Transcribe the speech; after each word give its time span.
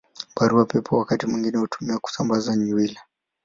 Barua 0.35 0.65
Pepe 0.65 0.95
wakati 0.95 1.27
mwingine 1.27 1.57
hutumiwa 1.57 1.99
kusambaza 1.99 2.55
nywila. 2.55 3.01